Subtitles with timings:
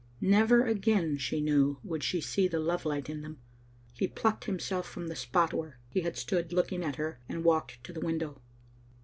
[0.19, 3.37] Never again, she knew, would she see the love light in them.
[3.93, 7.83] He plucked himself from the spot where he had stood looking at her and walked
[7.83, 8.41] to the window.